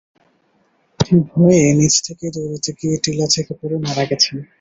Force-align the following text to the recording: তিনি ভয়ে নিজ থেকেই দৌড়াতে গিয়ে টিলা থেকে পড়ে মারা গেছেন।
তিনি 0.99 1.21
ভয়ে 1.31 1.61
নিজ 1.79 1.93
থেকেই 2.07 2.31
দৌড়াতে 2.35 2.71
গিয়ে 2.79 2.95
টিলা 3.03 3.27
থেকে 3.35 3.51
পড়ে 3.59 3.75
মারা 3.85 4.03
গেছেন। 4.09 4.35